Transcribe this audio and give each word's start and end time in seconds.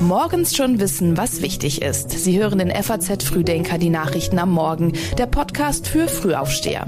Morgens 0.00 0.54
schon 0.54 0.80
wissen, 0.80 1.16
was 1.16 1.40
wichtig 1.40 1.80
ist. 1.80 2.10
Sie 2.10 2.38
hören 2.38 2.58
den 2.58 2.70
FAZ 2.70 3.24
Frühdenker, 3.24 3.78
die 3.78 3.88
Nachrichten 3.88 4.38
am 4.38 4.50
Morgen, 4.50 4.92
der 5.16 5.26
Podcast 5.26 5.88
für 5.88 6.08
Frühaufsteher. 6.08 6.86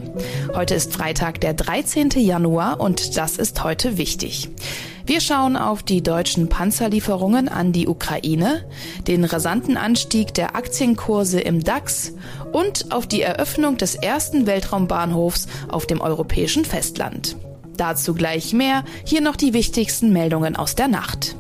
Heute 0.54 0.74
ist 0.74 0.92
Freitag, 0.92 1.40
der 1.40 1.54
13. 1.54 2.10
Januar 2.10 2.78
und 2.78 3.16
das 3.16 3.38
ist 3.38 3.64
heute 3.64 3.96
wichtig. 3.96 4.50
Wir 5.06 5.20
schauen 5.20 5.56
auf 5.56 5.82
die 5.82 6.02
deutschen 6.02 6.48
Panzerlieferungen 6.48 7.48
an 7.48 7.72
die 7.72 7.88
Ukraine, 7.88 8.64
den 9.06 9.24
rasanten 9.24 9.76
Anstieg 9.76 10.34
der 10.34 10.54
Aktienkurse 10.54 11.40
im 11.40 11.64
DAX 11.64 12.12
und 12.52 12.92
auf 12.92 13.06
die 13.06 13.22
Eröffnung 13.22 13.76
des 13.76 13.94
ersten 13.94 14.46
Weltraumbahnhofs 14.46 15.46
auf 15.68 15.86
dem 15.86 16.00
europäischen 16.00 16.64
Festland. 16.64 17.36
Dazu 17.76 18.14
gleich 18.14 18.52
mehr, 18.52 18.84
hier 19.04 19.20
noch 19.20 19.36
die 19.36 19.52
wichtigsten 19.52 20.12
Meldungen 20.12 20.56
aus 20.56 20.74
der 20.74 20.88
Nacht. 20.88 21.36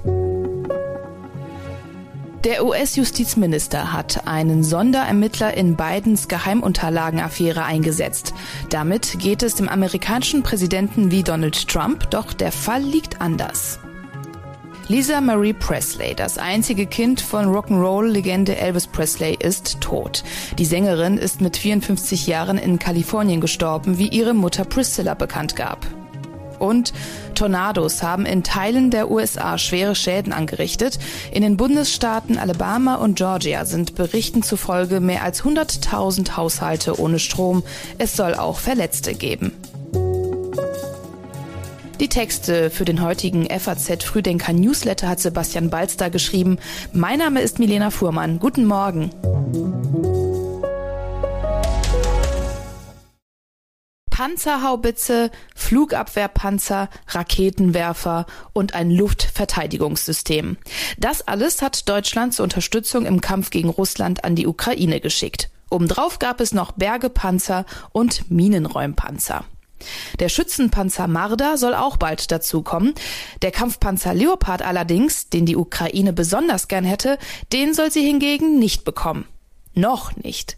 Der 2.44 2.64
US-Justizminister 2.64 3.92
hat 3.92 4.28
einen 4.28 4.62
Sonderermittler 4.62 5.54
in 5.54 5.76
Bidens 5.76 6.28
Geheimunterlagenaffäre 6.28 7.64
eingesetzt. 7.64 8.34
Damit 8.70 9.18
geht 9.18 9.42
es 9.42 9.56
dem 9.56 9.68
amerikanischen 9.68 10.44
Präsidenten 10.44 11.10
wie 11.10 11.24
Donald 11.24 11.66
Trump, 11.66 12.08
doch 12.10 12.32
der 12.32 12.52
Fall 12.52 12.82
liegt 12.82 13.20
anders. 13.20 13.80
Lisa 14.86 15.20
Marie 15.20 15.54
Presley, 15.54 16.14
das 16.14 16.38
einzige 16.38 16.86
Kind 16.86 17.20
von 17.20 17.46
Rock'n'Roll-Legende 17.46 18.56
Elvis 18.56 18.86
Presley, 18.86 19.36
ist 19.36 19.80
tot. 19.80 20.22
Die 20.56 20.64
Sängerin 20.64 21.18
ist 21.18 21.40
mit 21.40 21.56
54 21.56 22.28
Jahren 22.28 22.58
in 22.58 22.78
Kalifornien 22.78 23.40
gestorben, 23.40 23.98
wie 23.98 24.06
ihre 24.06 24.34
Mutter 24.34 24.64
Priscilla 24.64 25.14
bekannt 25.14 25.56
gab. 25.56 25.84
Und 26.58 26.92
Tornados 27.34 28.02
haben 28.02 28.26
in 28.26 28.42
Teilen 28.42 28.90
der 28.90 29.10
USA 29.10 29.58
schwere 29.58 29.94
Schäden 29.94 30.32
angerichtet. 30.32 30.98
In 31.32 31.42
den 31.42 31.56
Bundesstaaten 31.56 32.38
Alabama 32.38 32.96
und 32.96 33.16
Georgia 33.16 33.64
sind 33.64 33.94
Berichten 33.94 34.42
zufolge 34.42 35.00
mehr 35.00 35.22
als 35.22 35.42
100.000 35.42 36.36
Haushalte 36.36 36.98
ohne 36.98 37.18
Strom. 37.18 37.62
Es 37.98 38.16
soll 38.16 38.34
auch 38.34 38.58
Verletzte 38.58 39.14
geben. 39.14 39.52
Die 42.00 42.08
Texte 42.08 42.68
für 42.70 42.84
den 42.84 43.00
heutigen 43.00 43.48
FAZ 43.48 44.04
Frühdenker 44.04 44.52
Newsletter 44.52 45.08
hat 45.08 45.18
Sebastian 45.18 45.70
Balster 45.70 46.10
geschrieben. 46.10 46.58
Mein 46.92 47.18
Name 47.18 47.40
ist 47.40 47.58
Milena 47.58 47.90
Fuhrmann. 47.90 48.38
Guten 48.38 48.66
Morgen. 48.66 49.10
Panzerhaubitze, 54.16 55.30
Flugabwehrpanzer, 55.54 56.88
Raketenwerfer 57.08 58.24
und 58.54 58.72
ein 58.72 58.90
Luftverteidigungssystem. 58.90 60.56
Das 60.96 61.28
alles 61.28 61.60
hat 61.60 61.86
Deutschland 61.86 62.32
zur 62.32 62.44
Unterstützung 62.44 63.04
im 63.04 63.20
Kampf 63.20 63.50
gegen 63.50 63.68
Russland 63.68 64.24
an 64.24 64.34
die 64.34 64.46
Ukraine 64.46 65.00
geschickt. 65.00 65.50
Obendrauf 65.68 66.18
gab 66.18 66.40
es 66.40 66.54
noch 66.54 66.72
Bergepanzer 66.72 67.66
und 67.92 68.30
Minenräumpanzer. 68.30 69.44
Der 70.18 70.30
Schützenpanzer 70.30 71.08
Marder 71.08 71.58
soll 71.58 71.74
auch 71.74 71.98
bald 71.98 72.32
dazukommen. 72.32 72.94
Der 73.42 73.50
Kampfpanzer 73.50 74.14
Leopard 74.14 74.62
allerdings, 74.62 75.28
den 75.28 75.44
die 75.44 75.56
Ukraine 75.56 76.14
besonders 76.14 76.68
gern 76.68 76.84
hätte, 76.84 77.18
den 77.52 77.74
soll 77.74 77.90
sie 77.90 78.06
hingegen 78.06 78.58
nicht 78.58 78.86
bekommen. 78.86 79.26
Noch 79.78 80.16
nicht. 80.16 80.56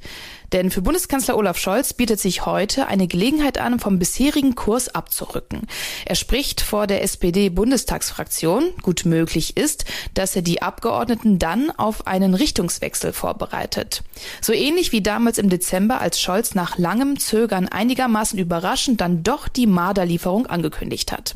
Denn 0.52 0.70
für 0.70 0.80
Bundeskanzler 0.80 1.36
Olaf 1.36 1.58
Scholz 1.58 1.92
bietet 1.92 2.20
sich 2.20 2.46
heute 2.46 2.86
eine 2.86 3.08
Gelegenheit 3.08 3.58
an, 3.58 3.80
vom 3.80 3.98
bisherigen 3.98 4.54
Kurs 4.54 4.88
abzurücken. 4.88 5.66
Er 6.06 6.14
spricht 6.14 6.60
vor 6.60 6.86
der 6.86 7.02
SPD-Bundestagsfraktion. 7.02 8.70
Gut 8.80 9.04
möglich 9.06 9.56
ist, 9.56 9.86
dass 10.14 10.36
er 10.36 10.42
die 10.42 10.62
Abgeordneten 10.62 11.40
dann 11.40 11.72
auf 11.72 12.06
einen 12.06 12.34
Richtungswechsel 12.34 13.12
vorbereitet. 13.12 14.04
So 14.40 14.52
ähnlich 14.52 14.92
wie 14.92 15.02
damals 15.02 15.38
im 15.38 15.48
Dezember, 15.48 16.00
als 16.00 16.20
Scholz 16.20 16.54
nach 16.54 16.78
langem 16.78 17.18
Zögern 17.18 17.66
einigermaßen 17.66 18.38
überraschend 18.38 19.00
dann 19.00 19.24
doch 19.24 19.48
die 19.48 19.66
Marderlieferung 19.66 20.46
angekündigt 20.46 21.10
hat. 21.10 21.34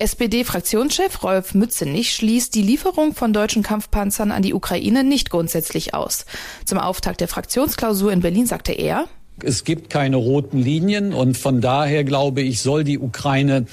SPD-Fraktionschef 0.00 1.22
Rolf 1.22 1.54
Mützenich 1.54 2.12
schließt 2.12 2.54
die 2.54 2.62
Lieferung 2.62 3.14
von 3.14 3.32
deutschen 3.32 3.62
Kampfpanzern 3.62 4.30
an 4.30 4.42
die 4.42 4.54
Ukraine 4.54 5.02
nicht 5.02 5.30
grundsätzlich 5.30 5.92
aus. 5.94 6.24
Zum 6.64 6.78
Auftakt 6.78 7.20
der 7.20 7.28
Fraktionsklausur 7.28 8.12
in 8.12 8.20
Berlin 8.20 8.46
sagte 8.46 8.72
er, 8.72 9.06
es 9.42 9.64
gibt 9.64 9.90
keine 9.90 10.16
roten 10.16 10.58
Linien 10.58 11.12
und 11.12 11.36
von 11.36 11.60
daher 11.60 12.04
glaube 12.04 12.42
ich, 12.42 12.60
soll 12.60 12.84
die 12.84 12.98
Ukraine 12.98 13.66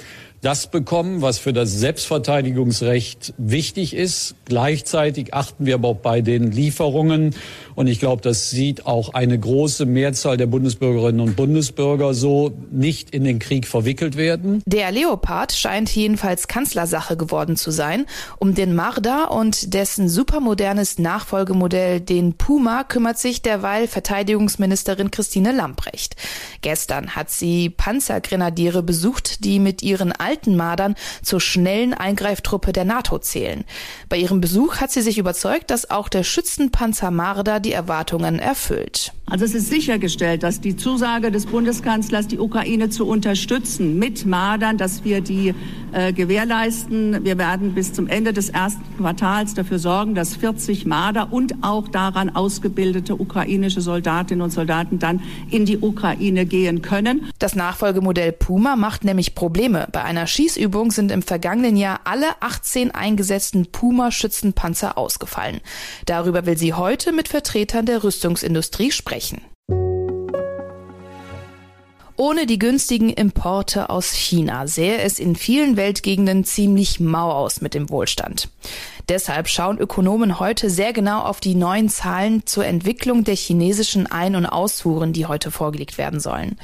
das 0.45 0.67
bekommen, 0.67 1.23
was 1.23 1.39
für 1.39 1.53
das 1.53 1.71
Selbstverteidigungsrecht 1.71 3.33
wichtig 3.37 3.95
ist. 3.95 4.35
Gleichzeitig 4.45 5.33
achten 5.33 5.65
wir 5.65 5.73
aber 5.73 5.87
auch 5.87 5.95
bei 5.97 6.21
den 6.21 6.51
Lieferungen 6.51 7.33
und 7.75 7.87
ich 7.87 7.99
glaube, 7.99 8.21
das 8.21 8.49
sieht 8.51 8.85
auch 8.85 9.13
eine 9.13 9.37
große 9.37 9.85
Mehrzahl 9.85 10.37
der 10.37 10.45
Bundesbürgerinnen 10.45 11.19
und 11.19 11.35
Bundesbürger 11.35 12.13
so, 12.13 12.53
nicht 12.71 13.09
in 13.09 13.25
den 13.25 13.39
Krieg 13.39 13.67
verwickelt 13.67 14.15
werden. 14.15 14.61
Der 14.65 14.91
Leopard 14.91 15.51
scheint 15.51 15.93
jedenfalls 15.93 16.47
Kanzlersache 16.47 17.17
geworden 17.17 17.57
zu 17.57 17.71
sein. 17.71 18.05
Um 18.39 18.55
den 18.55 18.75
Marder 18.75 19.31
und 19.31 19.73
dessen 19.73 20.07
supermodernes 20.07 20.99
Nachfolgemodell, 20.99 21.99
den 21.99 22.33
Puma, 22.33 22.83
kümmert 22.85 23.19
sich 23.19 23.41
derweil 23.41 23.87
Verteidigungsministerin 23.87 25.11
Christine 25.11 25.51
Lamprecht. 25.51 26.15
Gestern 26.61 27.15
hat 27.15 27.29
sie 27.29 27.69
Panzergrenadiere 27.69 28.83
besucht, 28.83 29.43
die 29.43 29.59
mit 29.59 29.83
ihren 29.83 30.13
Mardern 30.43 30.95
zur 31.21 31.39
schnellen 31.39 31.93
Eingreiftruppe 31.93 32.73
der 32.73 32.85
NATO 32.85 33.19
zählen. 33.19 33.63
Bei 34.09 34.17
ihrem 34.17 34.41
Besuch 34.41 34.77
hat 34.77 34.91
sie 34.91 35.01
sich 35.01 35.17
überzeugt, 35.17 35.71
dass 35.71 35.89
auch 35.89 36.09
der 36.09 36.23
Schützenpanzer 36.23 37.11
Marder 37.11 37.59
die 37.59 37.71
Erwartungen 37.71 38.39
erfüllt. 38.39 39.13
Also 39.27 39.43
es 39.43 39.55
ist 39.55 39.69
sichergestellt, 39.69 40.43
dass 40.43 40.61
die 40.61 40.77
Zusage 40.77 41.31
des 41.31 41.47
Bundeskanzlers, 41.47 42.27
die 42.27 42.37
Ukraine 42.37 42.89
zu 42.89 43.07
unterstützen 43.07 43.97
mit 43.97 44.27
Mardern, 44.27 44.77
dass 44.77 45.03
wir 45.03 45.21
die 45.21 45.55
äh, 45.93 46.13
gewährleisten. 46.13 47.25
Wir 47.25 47.39
werden 47.39 47.73
bis 47.73 47.91
zum 47.91 48.07
Ende 48.07 48.33
des 48.33 48.49
ersten 48.49 48.83
Quartals 48.97 49.55
dafür 49.55 49.79
sorgen, 49.79 50.13
dass 50.13 50.35
40 50.35 50.85
Marder 50.85 51.33
und 51.33 51.55
auch 51.63 51.87
daran 51.87 52.35
ausgebildete 52.35 53.15
ukrainische 53.15 53.81
Soldatinnen 53.81 54.43
und 54.43 54.51
Soldaten 54.51 54.99
dann 54.99 55.21
in 55.49 55.65
die 55.65 55.79
Ukraine 55.79 56.45
gehen 56.45 56.83
können. 56.83 57.25
Das 57.39 57.55
Nachfolgemodell 57.55 58.31
Puma 58.31 58.75
macht 58.75 59.05
nämlich 59.05 59.33
Probleme. 59.33 59.87
Bei 59.91 60.03
einer 60.03 60.24
Schießübung 60.27 60.91
sind 60.91 61.11
im 61.11 61.21
vergangenen 61.21 61.77
Jahr 61.77 62.01
alle 62.03 62.41
18 62.41 62.91
eingesetzten 62.91 63.71
Puma-Schützenpanzer 63.71 64.97
ausgefallen. 64.97 65.61
Darüber 66.05 66.45
will 66.45 66.57
sie 66.57 66.73
heute 66.73 67.11
mit 67.11 67.27
Vertretern 67.27 67.85
der 67.85 68.03
Rüstungsindustrie 68.03 68.91
sprechen. 68.91 69.41
Ohne 72.17 72.45
die 72.45 72.59
günstigen 72.59 73.09
Importe 73.09 73.89
aus 73.89 74.13
China 74.13 74.67
sähe 74.67 74.99
es 74.99 75.19
in 75.19 75.35
vielen 75.35 75.75
Weltgegenden 75.75 76.45
ziemlich 76.45 77.01
mau 77.01 77.29
aus 77.29 77.59
mit 77.59 77.73
dem 77.73 77.89
Wohlstand. 77.89 78.47
Deshalb 79.09 79.49
schauen 79.49 79.77
Ökonomen 79.77 80.39
heute 80.39 80.69
sehr 80.69 80.93
genau 80.93 81.23
auf 81.23 81.41
die 81.41 81.55
neuen 81.55 81.89
Zahlen 81.89 82.45
zur 82.45 82.65
Entwicklung 82.65 83.25
der 83.25 83.35
chinesischen 83.35 84.07
Ein- 84.07 84.37
und 84.37 84.45
Ausfuhren, 84.45 85.11
die 85.11 85.25
heute 85.25 85.51
vorgelegt 85.51 85.97
werden 85.97 86.21
sollen. 86.21 86.57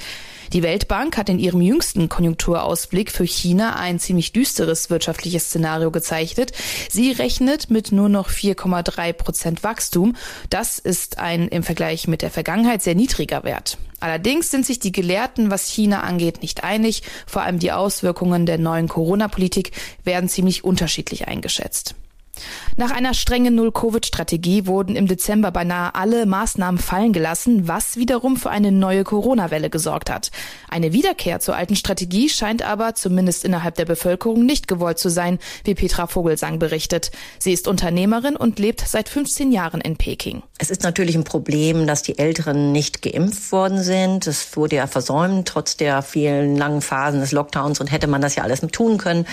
Die 0.54 0.64
Weltbank 0.64 1.18
hat 1.18 1.28
in 1.28 1.38
ihrem 1.38 1.62
jüngsten 1.62 2.08
Konjunkturausblick 2.08 3.12
für 3.12 3.26
China 3.26 3.76
ein 3.76 4.00
ziemlich 4.00 4.32
düsteres 4.32 4.90
wirtschaftliches 4.90 5.46
Szenario 5.46 5.92
gezeichnet. 5.92 6.54
Sie 6.90 7.12
rechnet 7.12 7.70
mit 7.70 7.92
nur 7.92 8.08
noch 8.08 8.30
4,3 8.30 9.14
Prozent 9.14 9.64
Wachstum. 9.64 10.16
Das 10.50 10.80
ist 10.80 11.20
ein 11.20 11.50
im 11.50 11.64
Vergleich 11.64 12.08
mit 12.08 12.22
der 12.22 12.32
Vergangenheit 12.32 12.82
sehr 12.82 12.96
niedriger 12.96 13.44
Wert. 13.44 13.78
Allerdings 14.02 14.52
sind 14.52 14.66
sich 14.66 14.80
die 14.80 14.92
Gelehrten, 14.92 15.52
was 15.52 15.70
China 15.70 16.02
angeht, 16.02 16.42
nicht 16.42 16.64
einig. 16.64 17.04
Vor 17.26 17.44
allem 17.44 17.60
die 17.60 17.72
Auswirkungen 17.72 18.46
der 18.46 18.58
neuen 18.58 18.88
Corona-Politik 18.88 19.72
werden 20.04 20.28
ziemlich 20.28 20.64
unterschiedlich 20.64 21.28
eingeschätzt. 21.28 21.96
Nach 22.78 22.92
einer 22.92 23.14
strengen 23.14 23.56
Null-Covid-Strategie 23.56 24.66
wurden 24.66 24.96
im 24.96 25.08
Dezember 25.08 25.52
beinahe 25.52 25.94
alle 25.96 26.26
Maßnahmen 26.26 26.80
fallen 26.80 27.14
gelassen, 27.14 27.68
was 27.68 27.98
wiederum 27.98 28.38
für 28.38 28.50
eine 28.50 28.72
neue 28.72 29.04
Corona-Welle 29.04 29.70
gesorgt 29.70 30.10
hat. 30.10 30.32
Eine 30.70 30.94
Wiederkehr 30.94 31.40
zur 31.40 31.56
alten 31.56 31.76
Strategie 31.76 32.30
scheint 32.30 32.64
aber 32.64 32.96
zumindest 32.96 33.46
innerhalb 33.46 33.76
der 33.76 33.86
Bevölkerung 33.86 34.46
nicht 34.46 34.68
gewollt 34.68 35.00
zu 35.00 35.10
sein, 35.10 35.38
wie 35.64 35.76
Petra 35.76 36.08
Vogelsang 36.08 36.60
berichtet. 36.60 37.12
Sie 37.40 37.54
ist 37.54 37.68
Unternehmerin 37.68 38.36
und 38.36 38.58
lebt 38.58 38.82
seit 38.82 39.10
15 39.10 39.52
Jahren 39.52 39.82
in 39.82 39.98
Peking. 39.98 40.42
Es 40.58 40.70
ist 40.70 40.84
natürlich 40.84 41.16
ein 41.16 41.24
Problem, 41.24 41.88
dass 41.88 42.04
die 42.04 42.18
Älteren 42.18 42.72
nicht 42.72 43.02
geimpft 43.02 43.52
worden 43.52 43.82
sind. 43.84 44.28
Es 44.28 44.56
wurde 44.56 44.78
ja 44.78 44.88
versäumt, 44.88 45.48
trotz 45.48 45.76
der 45.76 46.02
vielen 46.02 46.56
langen 46.56 46.82
Phasen 46.82 47.20
des 47.20 47.32
Lockdowns 47.32 47.80
und 47.82 47.92
hätte 47.92 48.08
man 48.08 48.22
das 48.22 48.36
ja 48.36 48.44
alles 48.44 48.62
tun 48.72 48.98
können. 48.98 49.26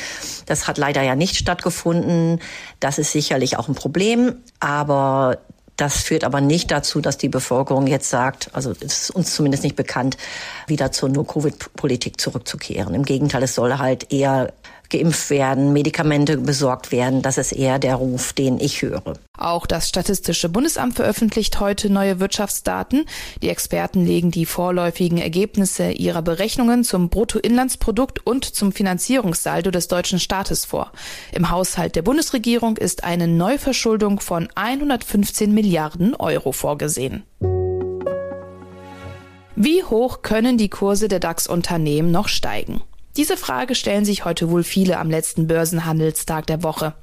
Das 0.46 0.66
hat 0.66 0.78
leider 0.78 1.02
ja 1.02 1.14
nicht 1.14 1.36
stattgefunden. 1.36 2.40
Das 2.80 2.97
ist 2.98 3.12
sicherlich 3.12 3.56
auch 3.58 3.68
ein 3.68 3.74
Problem, 3.74 4.36
aber 4.60 5.38
das 5.78 6.02
führt 6.02 6.24
aber 6.24 6.40
nicht 6.40 6.72
dazu, 6.72 7.00
dass 7.00 7.18
die 7.18 7.28
Bevölkerung 7.28 7.86
jetzt 7.86 8.10
sagt, 8.10 8.50
also 8.52 8.72
es 8.80 9.02
ist 9.02 9.10
uns 9.10 9.32
zumindest 9.34 9.62
nicht 9.62 9.76
bekannt, 9.76 10.16
wieder 10.66 10.90
zur 10.90 11.08
No-Covid-Politik 11.08 12.20
zurückzukehren. 12.20 12.94
Im 12.94 13.04
Gegenteil, 13.04 13.44
es 13.44 13.54
soll 13.54 13.78
halt 13.78 14.12
eher 14.12 14.52
geimpft 14.90 15.30
werden, 15.30 15.72
Medikamente 15.72 16.38
besorgt 16.38 16.92
werden. 16.92 17.22
Das 17.22 17.38
ist 17.38 17.52
eher 17.52 17.78
der 17.78 17.96
Ruf, 17.96 18.32
den 18.32 18.58
ich 18.60 18.82
höre. 18.82 19.14
Auch 19.36 19.66
das 19.66 19.88
Statistische 19.88 20.48
Bundesamt 20.48 20.96
veröffentlicht 20.96 21.60
heute 21.60 21.90
neue 21.90 22.20
Wirtschaftsdaten. 22.20 23.04
Die 23.42 23.48
Experten 23.48 24.04
legen 24.04 24.30
die 24.30 24.46
vorläufigen 24.46 25.18
Ergebnisse 25.18 25.90
ihrer 25.90 26.22
Berechnungen 26.22 26.84
zum 26.84 27.08
Bruttoinlandsprodukt 27.08 28.26
und 28.26 28.44
zum 28.44 28.72
Finanzierungssaldo 28.72 29.70
des 29.70 29.88
deutschen 29.88 30.18
Staates 30.18 30.64
vor. 30.64 30.92
Im 31.32 31.50
Haushalt 31.50 31.94
der 31.94 32.02
Bundesregierung 32.02 32.76
ist 32.76 33.04
eine 33.04 33.28
Neuverschuldung 33.28 34.20
von 34.20 34.48
115 34.54 35.52
Milliarden 35.52 36.14
Euro 36.16 36.52
vorgesehen. 36.52 37.24
Wie 39.60 39.82
hoch 39.82 40.22
können 40.22 40.56
die 40.56 40.68
Kurse 40.68 41.08
der 41.08 41.18
DAX-Unternehmen 41.18 42.12
noch 42.12 42.28
steigen? 42.28 42.80
Diese 43.18 43.36
Frage 43.36 43.74
stellen 43.74 44.04
sich 44.04 44.24
heute 44.24 44.48
wohl 44.48 44.62
viele 44.62 44.96
am 44.96 45.10
letzten 45.10 45.48
Börsenhandelstag 45.48 46.46
der 46.46 46.62
Woche. 46.62 46.94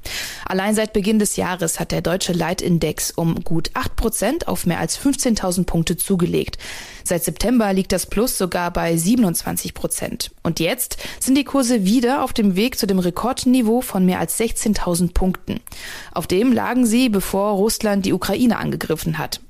Allein 0.46 0.74
seit 0.74 0.94
Beginn 0.94 1.20
des 1.20 1.36
Jahres 1.36 1.78
hat 1.78 1.92
der 1.92 2.00
deutsche 2.02 2.32
Leitindex 2.32 3.12
um 3.12 3.44
gut 3.44 3.70
8 3.74 3.98
Prozent 3.98 4.48
auf 4.48 4.66
mehr 4.66 4.80
als 4.80 4.98
15.000 4.98 5.66
Punkte 5.66 5.98
zugelegt. 5.98 6.58
Seit 7.04 7.26
September 7.26 7.74
liegt 7.74 7.92
das 7.92 8.06
Plus 8.06 8.38
sogar 8.38 8.72
bei 8.72 8.96
27 8.96 9.74
Prozent. 9.74 10.32
Und 10.42 10.62
jetzt 10.62 10.96
sind 11.20 11.38
die 11.38 11.44
Kurse 11.44 11.84
wieder 11.84 12.24
auf 12.24 12.32
dem 12.32 12.56
Weg 12.56 12.80
zu 12.80 12.88
dem 12.88 13.00
Rekordniveau 13.00 13.82
von 13.82 14.06
mehr 14.06 14.20
als 14.20 14.40
16.000 14.40 15.14
Punkten. 15.14 15.60
Auf 16.14 16.28
dem 16.28 16.54
lagen 16.54 16.86
sie, 16.86 17.10
bevor 17.10 17.52
Russland 17.56 18.06
die 18.06 18.14
Ukraine 18.14 18.58
angegriffen 18.58 19.18
hat. 19.18 19.42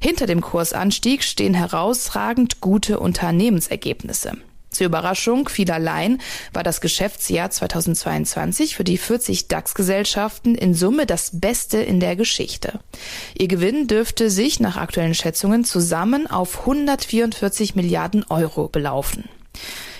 Hinter 0.00 0.26
dem 0.26 0.40
Kursanstieg 0.40 1.24
stehen 1.24 1.54
herausragend 1.54 2.60
gute 2.60 3.00
Unternehmensergebnisse. 3.00 4.34
Zur 4.76 4.88
Überraschung 4.88 5.48
vielerlei 5.48 6.18
war 6.52 6.62
das 6.62 6.82
Geschäftsjahr 6.82 7.48
2022 7.48 8.76
für 8.76 8.84
die 8.84 8.98
40 8.98 9.48
DAX-Gesellschaften 9.48 10.54
in 10.54 10.74
Summe 10.74 11.06
das 11.06 11.30
beste 11.40 11.78
in 11.78 11.98
der 11.98 12.14
Geschichte. 12.14 12.80
Ihr 13.38 13.48
Gewinn 13.48 13.86
dürfte 13.86 14.28
sich 14.28 14.60
nach 14.60 14.76
aktuellen 14.76 15.14
Schätzungen 15.14 15.64
zusammen 15.64 16.26
auf 16.26 16.60
144 16.60 17.74
Milliarden 17.74 18.26
Euro 18.28 18.68
belaufen. 18.68 19.24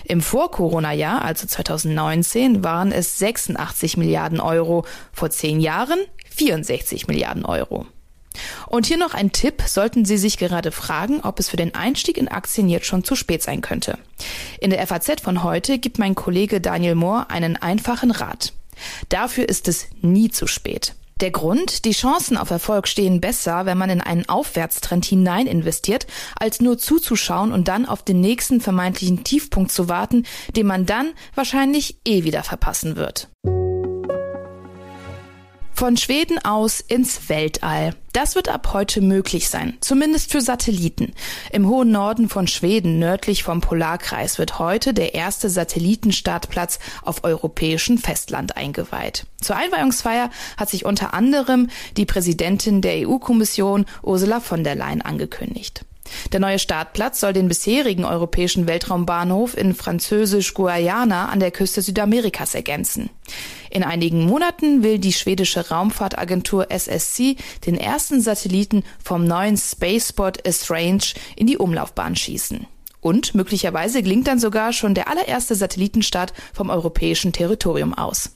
Im 0.04 0.20
Vor-Corona-Jahr, 0.20 1.22
also 1.22 1.46
2019, 1.46 2.62
waren 2.62 2.92
es 2.92 3.18
86 3.18 3.96
Milliarden 3.96 4.40
Euro, 4.40 4.84
vor 5.10 5.30
zehn 5.30 5.58
Jahren 5.58 6.00
64 6.28 7.08
Milliarden 7.08 7.46
Euro. 7.46 7.86
Und 8.66 8.86
hier 8.86 8.98
noch 8.98 9.14
ein 9.14 9.32
Tipp, 9.32 9.62
sollten 9.66 10.04
Sie 10.04 10.16
sich 10.16 10.38
gerade 10.38 10.72
fragen, 10.72 11.20
ob 11.20 11.38
es 11.38 11.48
für 11.48 11.56
den 11.56 11.74
Einstieg 11.74 12.18
in 12.18 12.28
Aktien 12.28 12.68
jetzt 12.68 12.86
schon 12.86 13.04
zu 13.04 13.16
spät 13.16 13.42
sein 13.42 13.60
könnte. 13.60 13.98
In 14.60 14.70
der 14.70 14.86
FAZ 14.86 15.20
von 15.22 15.42
heute 15.42 15.78
gibt 15.78 15.98
mein 15.98 16.14
Kollege 16.14 16.60
Daniel 16.60 16.94
Mohr 16.94 17.30
einen 17.30 17.56
einfachen 17.56 18.10
Rat. 18.10 18.52
Dafür 19.08 19.48
ist 19.48 19.68
es 19.68 19.86
nie 20.00 20.30
zu 20.30 20.46
spät. 20.46 20.94
Der 21.22 21.30
Grund, 21.30 21.86
die 21.86 21.92
Chancen 21.92 22.36
auf 22.36 22.50
Erfolg 22.50 22.86
stehen 22.86 23.22
besser, 23.22 23.64
wenn 23.64 23.78
man 23.78 23.88
in 23.88 24.02
einen 24.02 24.28
Aufwärtstrend 24.28 25.06
hinein 25.06 25.46
investiert, 25.46 26.06
als 26.38 26.60
nur 26.60 26.76
zuzuschauen 26.76 27.52
und 27.52 27.68
dann 27.68 27.86
auf 27.86 28.02
den 28.02 28.20
nächsten 28.20 28.60
vermeintlichen 28.60 29.24
Tiefpunkt 29.24 29.72
zu 29.72 29.88
warten, 29.88 30.26
den 30.54 30.66
man 30.66 30.84
dann 30.84 31.14
wahrscheinlich 31.34 31.96
eh 32.06 32.24
wieder 32.24 32.42
verpassen 32.42 32.96
wird. 32.96 33.30
Von 35.78 35.98
Schweden 35.98 36.42
aus 36.42 36.80
ins 36.80 37.28
Weltall. 37.28 37.94
Das 38.14 38.34
wird 38.34 38.48
ab 38.48 38.70
heute 38.72 39.02
möglich 39.02 39.50
sein, 39.50 39.76
zumindest 39.82 40.32
für 40.32 40.40
Satelliten. 40.40 41.12
Im 41.52 41.68
hohen 41.68 41.90
Norden 41.90 42.30
von 42.30 42.46
Schweden, 42.46 42.98
nördlich 42.98 43.42
vom 43.42 43.60
Polarkreis, 43.60 44.38
wird 44.38 44.58
heute 44.58 44.94
der 44.94 45.12
erste 45.12 45.50
Satellitenstartplatz 45.50 46.78
auf 47.02 47.24
europäischem 47.24 47.98
Festland 47.98 48.56
eingeweiht. 48.56 49.26
Zur 49.38 49.56
Einweihungsfeier 49.56 50.30
hat 50.56 50.70
sich 50.70 50.86
unter 50.86 51.12
anderem 51.12 51.68
die 51.98 52.06
Präsidentin 52.06 52.80
der 52.80 53.06
EU-Kommission 53.06 53.84
Ursula 54.02 54.40
von 54.40 54.64
der 54.64 54.76
Leyen 54.76 55.02
angekündigt. 55.02 55.84
Der 56.32 56.40
neue 56.40 56.58
Startplatz 56.58 57.20
soll 57.20 57.32
den 57.32 57.48
bisherigen 57.48 58.04
europäischen 58.04 58.66
Weltraumbahnhof 58.66 59.56
in 59.56 59.74
Französisch-Guayana 59.74 61.28
an 61.28 61.40
der 61.40 61.50
Küste 61.50 61.82
Südamerikas 61.82 62.54
ergänzen. 62.54 63.10
In 63.70 63.82
einigen 63.82 64.24
Monaten 64.24 64.82
will 64.82 64.98
die 64.98 65.12
schwedische 65.12 65.68
Raumfahrtagentur 65.68 66.70
SSC 66.70 67.36
den 67.66 67.76
ersten 67.76 68.20
Satelliten 68.20 68.84
vom 69.02 69.24
neuen 69.24 69.56
Spaceport 69.56 70.46
Esrange 70.46 71.14
in 71.36 71.46
die 71.46 71.58
Umlaufbahn 71.58 72.16
schießen. 72.16 72.66
Und 73.06 73.36
möglicherweise 73.36 74.02
gelingt 74.02 74.26
dann 74.26 74.40
sogar 74.40 74.72
schon 74.72 74.92
der 74.92 75.08
allererste 75.08 75.54
Satellitenstart 75.54 76.32
vom 76.52 76.70
europäischen 76.70 77.32
Territorium 77.32 77.94
aus. 77.94 78.32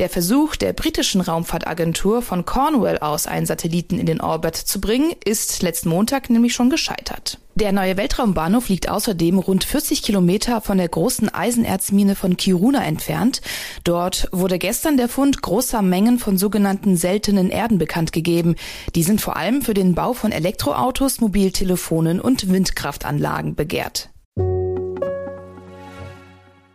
Der 0.00 0.08
Versuch 0.08 0.56
der 0.56 0.72
britischen 0.72 1.20
Raumfahrtagentur 1.20 2.20
von 2.20 2.44
Cornwall 2.44 2.98
aus 2.98 3.28
einen 3.28 3.46
Satelliten 3.46 3.96
in 3.96 4.06
den 4.06 4.20
Orbit 4.20 4.56
zu 4.56 4.80
bringen, 4.80 5.12
ist 5.24 5.62
letzten 5.62 5.90
Montag 5.90 6.30
nämlich 6.30 6.52
schon 6.52 6.68
gescheitert. 6.68 7.38
Der 7.58 7.72
neue 7.72 7.96
Weltraumbahnhof 7.96 8.68
liegt 8.68 8.88
außerdem 8.88 9.36
rund 9.40 9.64
40 9.64 10.02
Kilometer 10.02 10.60
von 10.60 10.78
der 10.78 10.88
großen 10.88 11.28
Eisenerzmine 11.28 12.14
von 12.14 12.36
Kiruna 12.36 12.84
entfernt. 12.84 13.40
Dort 13.82 14.28
wurde 14.30 14.60
gestern 14.60 14.96
der 14.96 15.08
Fund 15.08 15.42
großer 15.42 15.82
Mengen 15.82 16.20
von 16.20 16.38
sogenannten 16.38 16.96
seltenen 16.96 17.50
Erden 17.50 17.78
bekannt 17.78 18.12
gegeben. 18.12 18.54
Die 18.94 19.02
sind 19.02 19.20
vor 19.20 19.36
allem 19.36 19.62
für 19.62 19.74
den 19.74 19.96
Bau 19.96 20.12
von 20.12 20.30
Elektroautos, 20.30 21.20
Mobiltelefonen 21.20 22.20
und 22.20 22.48
Windkraftanlagen 22.48 23.56
begehrt. 23.56 24.10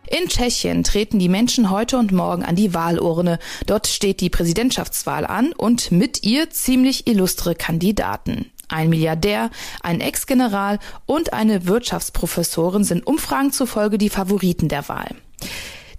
In 0.06 0.28
Tschechien 0.28 0.84
treten 0.84 1.18
die 1.18 1.30
Menschen 1.30 1.70
heute 1.70 1.96
und 1.96 2.12
morgen 2.12 2.44
an 2.44 2.56
die 2.56 2.74
Wahlurne. 2.74 3.38
Dort 3.66 3.86
steht 3.86 4.20
die 4.20 4.28
Präsidentschaftswahl 4.28 5.24
an 5.24 5.54
und 5.54 5.92
mit 5.92 6.24
ihr 6.24 6.50
ziemlich 6.50 7.06
illustre 7.06 7.54
Kandidaten. 7.54 8.50
Ein 8.68 8.90
Milliardär, 8.90 9.50
ein 9.82 10.00
Ex-General 10.00 10.78
und 11.06 11.32
eine 11.32 11.66
Wirtschaftsprofessorin 11.66 12.84
sind 12.84 13.06
Umfragen 13.06 13.52
zufolge 13.52 13.98
die 13.98 14.10
Favoriten 14.10 14.68
der 14.68 14.88
Wahl. 14.88 15.14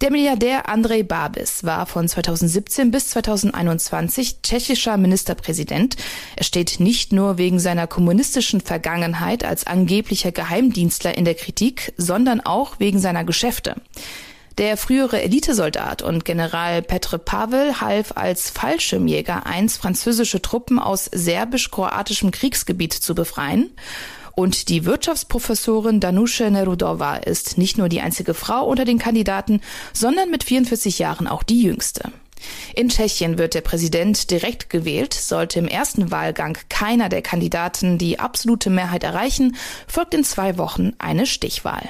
Der 0.01 0.11
Milliardär 0.11 0.67
Andrej 0.67 1.03
Babis 1.03 1.63
war 1.63 1.85
von 1.85 2.07
2017 2.07 2.91
bis 2.91 3.11
2021 3.11 4.41
tschechischer 4.41 4.97
Ministerpräsident. 4.97 5.95
Er 6.35 6.43
steht 6.43 6.81
nicht 6.81 7.13
nur 7.13 7.37
wegen 7.37 7.59
seiner 7.59 7.87
kommunistischen 7.87 8.59
Vergangenheit 8.59 9.45
als 9.45 9.65
angeblicher 9.65 10.33
Geheimdienstler 10.33 11.17
in 11.17 11.23
der 11.23 11.35
Kritik, 11.35 11.93
sondern 11.95 12.41
auch 12.41 12.79
wegen 12.79 12.99
seiner 12.99 13.23
Geschäfte. 13.23 13.75
Der 14.57 14.77
frühere 14.77 15.21
Elitesoldat 15.21 16.01
und 16.01 16.23
General 16.23 16.81
Petr 16.81 17.17
Pavel 17.17 17.81
half 17.81 18.13
als 18.15 18.49
Fallschirmjäger 18.49 19.45
einst 19.45 19.79
französische 19.79 20.41
Truppen 20.41 20.79
aus 20.79 21.09
serbisch-kroatischem 21.11 22.31
Kriegsgebiet 22.31 22.93
zu 22.93 23.15
befreien. 23.15 23.71
Und 24.33 24.69
die 24.69 24.85
Wirtschaftsprofessorin 24.85 25.99
Danusche 25.99 26.49
Nerudova 26.49 27.17
ist 27.17 27.57
nicht 27.57 27.77
nur 27.77 27.89
die 27.89 27.99
einzige 27.99 28.33
Frau 28.33 28.65
unter 28.65 28.85
den 28.85 28.97
Kandidaten, 28.97 29.59
sondern 29.91 30.31
mit 30.31 30.45
44 30.45 30.99
Jahren 30.99 31.27
auch 31.27 31.43
die 31.43 31.61
jüngste. 31.61 32.13
In 32.75 32.87
Tschechien 32.87 33.37
wird 33.37 33.55
der 33.55 33.61
Präsident 33.61 34.31
direkt 34.31 34.69
gewählt. 34.69 35.13
Sollte 35.13 35.59
im 35.59 35.67
ersten 35.67 36.11
Wahlgang 36.11 36.57
keiner 36.69 37.09
der 37.09 37.21
Kandidaten 37.21 37.97
die 37.97 38.19
absolute 38.19 38.69
Mehrheit 38.69 39.03
erreichen, 39.03 39.57
folgt 39.87 40.13
in 40.13 40.23
zwei 40.23 40.57
Wochen 40.57 40.93
eine 40.97 41.25
Stichwahl. 41.25 41.89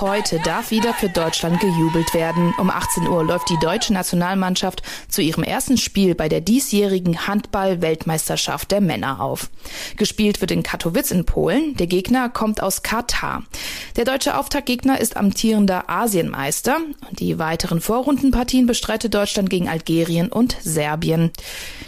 Heute 0.00 0.40
darf 0.40 0.70
wieder 0.70 0.92
für 0.92 1.08
Deutschland 1.08 1.60
gejubelt 1.60 2.12
werden. 2.12 2.54
Um 2.58 2.70
18 2.70 3.06
Uhr 3.06 3.24
läuft 3.24 3.48
die 3.48 3.58
deutsche 3.58 3.92
Nationalmannschaft 3.92 4.82
zu 5.08 5.22
ihrem 5.22 5.42
ersten 5.42 5.78
Spiel 5.78 6.14
bei 6.14 6.28
der 6.28 6.40
diesjährigen 6.40 7.26
Handball-Weltmeisterschaft 7.26 8.70
der 8.70 8.80
Männer 8.80 9.20
auf. 9.20 9.48
Gespielt 9.96 10.40
wird 10.40 10.50
in 10.50 10.62
Katowice 10.62 11.12
in 11.12 11.24
Polen. 11.24 11.74
Der 11.76 11.86
Gegner 11.86 12.28
kommt 12.28 12.62
aus 12.62 12.82
Katar. 12.82 13.44
Der 13.96 14.04
deutsche 14.04 14.36
Auftaktgegner 14.38 15.00
ist 15.00 15.16
amtierender 15.16 15.88
Asienmeister. 15.88 16.78
Die 17.12 17.38
weiteren 17.38 17.80
Vorrundenpartien 17.80 18.66
bestreitet 18.66 19.14
Deutschland 19.14 19.50
gegen 19.50 19.68
Algerien 19.68 20.30
und 20.30 20.56
Serbien. 20.62 21.30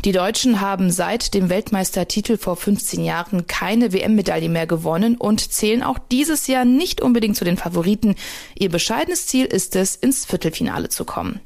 Die 0.04 0.12
Deutschen 0.12 0.60
haben 0.60 0.90
seit 0.90 1.34
dem 1.34 1.50
Weltmeistertitel 1.50 2.38
vor 2.38 2.56
15 2.56 3.04
Jahren 3.04 3.46
keine 3.46 3.92
WM-Medaille 3.92 4.48
mehr 4.48 4.66
gewonnen 4.66 5.16
und 5.16 5.52
zählen 5.52 5.82
auch 5.82 5.98
dieses 6.10 6.46
Jahr 6.46 6.64
nicht 6.64 7.00
unbedingt 7.00 7.36
zu 7.36 7.44
den 7.44 7.56
Favoriten 7.56 7.97
Favoriten. 7.98 8.14
Ihr 8.58 8.68
bescheidenes 8.68 9.26
Ziel 9.26 9.46
ist 9.46 9.76
es, 9.76 9.96
ins 9.96 10.24
Viertelfinale 10.24 10.88
zu 10.88 11.04
kommen. 11.04 11.40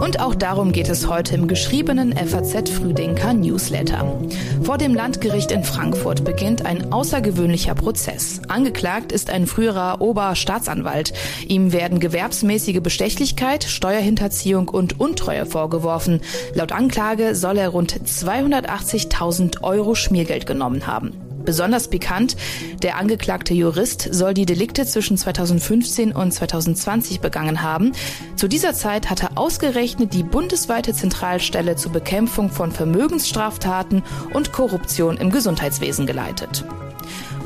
Und 0.00 0.20
auch 0.20 0.34
darum 0.34 0.72
geht 0.72 0.88
es 0.88 1.08
heute 1.08 1.34
im 1.34 1.48
geschriebenen 1.48 2.16
FAZ 2.16 2.70
Früdenker 2.70 3.34
Newsletter. 3.34 4.20
Vor 4.62 4.78
dem 4.78 4.94
Landgericht 4.94 5.50
in 5.50 5.64
Frankfurt 5.64 6.24
beginnt 6.24 6.64
ein 6.64 6.92
außergewöhnlicher 6.92 7.74
Prozess. 7.74 8.40
Angeklagt 8.48 9.12
ist 9.12 9.28
ein 9.28 9.46
früherer 9.46 10.00
Oberstaatsanwalt. 10.00 11.12
Ihm 11.46 11.72
werden 11.72 12.00
gewerbsmäßige 12.00 12.80
Bestechlichkeit, 12.80 13.64
Steuerhinterziehung 13.64 14.68
und 14.68 14.98
Untreue 14.98 15.44
vorgeworfen. 15.44 16.20
Laut 16.54 16.72
Anklage 16.72 17.34
soll 17.34 17.58
er 17.58 17.68
rund 17.68 17.92
280.000 17.92 19.62
Euro 19.62 19.94
Schmiergeld 19.94 20.46
genommen 20.46 20.86
haben. 20.86 21.27
Besonders 21.48 21.88
bekannt, 21.88 22.36
der 22.82 22.98
angeklagte 22.98 23.54
Jurist 23.54 24.06
soll 24.12 24.34
die 24.34 24.44
Delikte 24.44 24.84
zwischen 24.84 25.16
2015 25.16 26.12
und 26.12 26.30
2020 26.30 27.20
begangen 27.20 27.62
haben. 27.62 27.92
Zu 28.36 28.48
dieser 28.48 28.74
Zeit 28.74 29.08
hat 29.08 29.22
er 29.22 29.38
ausgerechnet 29.38 30.12
die 30.12 30.24
bundesweite 30.24 30.92
Zentralstelle 30.92 31.74
zur 31.74 31.90
Bekämpfung 31.90 32.50
von 32.50 32.70
Vermögensstraftaten 32.70 34.02
und 34.34 34.52
Korruption 34.52 35.16
im 35.16 35.30
Gesundheitswesen 35.30 36.04
geleitet. 36.04 36.66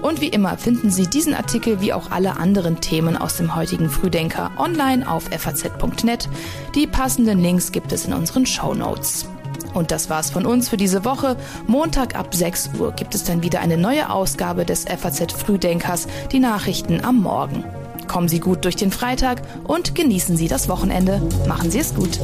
Und 0.01 0.21
wie 0.21 0.31
immer 0.31 0.59
finden 0.59 0.91
Sie 0.91 1.07
diesen 1.07 1.33
Artikel 1.33 1.81
wie 1.81 1.93
auch 1.93 2.11
alle 2.11 2.39
anderen 2.39 2.81
Themen 2.81 3.17
aus 3.17 3.37
dem 3.37 3.55
heutigen 3.55 3.89
Frühdenker 3.89 4.51
online 4.59 5.09
auf 5.09 5.31
faz.net. 5.31 6.29
Die 6.75 6.89
passenden 6.89 7.41
Links 7.41 7.71
gibt 7.71 7.93
es 7.93 8.05
in 8.05 8.15
unseren 8.15 8.47
Show 8.47 8.75
Notes. 8.75 9.29
Und 9.75 9.91
das 9.91 10.11
war's 10.11 10.31
von 10.31 10.47
uns 10.47 10.69
für 10.69 10.77
diese 10.77 11.05
Woche. 11.05 11.37
Montag 11.67 12.17
ab 12.17 12.35
6 12.35 12.71
Uhr 12.79 12.93
gibt 12.93 13.15
es 13.15 13.25
dann 13.25 13.43
wieder 13.43 13.61
eine 13.61 13.77
neue 13.77 14.11
Ausgabe 14.11 14.65
des 14.65 14.85
FAZ 14.85 15.33
Frühdenkers, 15.33 16.07
die 16.31 16.41
Nachrichten 16.41 17.05
am 17.05 17.21
Morgen. 17.21 17.65
Kommen 18.09 18.29
Sie 18.29 18.41
gut 18.41 18.65
durch 18.65 18.77
den 18.77 18.91
Freitag 18.91 19.43
und 19.65 19.95
genießen 19.95 20.37
Sie 20.37 20.49
das 20.49 20.69
Wochenende. 20.69 21.23
Machen 21.47 21.71
Sie 21.71 21.79
es 21.79 21.95
gut. 21.95 22.19